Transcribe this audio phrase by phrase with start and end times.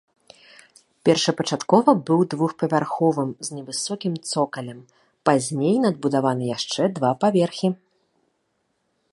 [1.07, 4.79] Першапачаткова быў двухпавярховым з невысокім цокалем,
[5.31, 7.67] пазней надбудаваны яшчэ два паверхі.